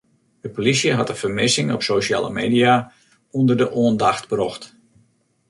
De 0.41 0.49
polysje 0.49 0.93
hat 0.93 1.07
de 1.07 1.15
fermissing 1.15 1.69
op 1.73 1.83
sosjale 1.89 2.29
media 2.29 2.91
ûnder 3.37 3.57
de 3.57 3.71
oandacht 3.71 4.27
brocht. 4.27 4.63